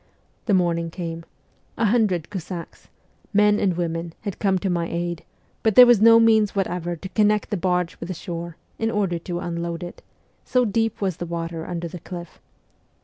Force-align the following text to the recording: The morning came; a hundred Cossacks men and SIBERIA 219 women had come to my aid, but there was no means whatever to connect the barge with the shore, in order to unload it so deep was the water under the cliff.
The 0.47 0.55
morning 0.55 0.89
came; 0.89 1.25
a 1.77 1.85
hundred 1.85 2.31
Cossacks 2.31 2.87
men 3.33 3.59
and 3.59 3.73
SIBERIA 3.73 3.89
219 3.89 3.93
women 4.03 4.13
had 4.21 4.39
come 4.39 4.57
to 4.57 4.67
my 4.71 4.87
aid, 4.89 5.23
but 5.61 5.75
there 5.75 5.85
was 5.85 6.01
no 6.01 6.19
means 6.19 6.55
whatever 6.55 6.95
to 6.95 7.09
connect 7.09 7.51
the 7.51 7.57
barge 7.57 7.99
with 7.99 8.07
the 8.07 8.15
shore, 8.15 8.57
in 8.79 8.89
order 8.89 9.19
to 9.19 9.39
unload 9.39 9.83
it 9.83 10.01
so 10.43 10.65
deep 10.65 11.01
was 11.01 11.17
the 11.17 11.27
water 11.27 11.67
under 11.67 11.87
the 11.87 11.99
cliff. 11.99 12.41